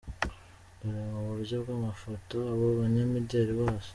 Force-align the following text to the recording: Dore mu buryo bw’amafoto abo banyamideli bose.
Dore 0.81 1.01
mu 1.13 1.21
buryo 1.29 1.55
bw’amafoto 1.63 2.35
abo 2.51 2.65
banyamideli 2.79 3.53
bose. 3.59 3.89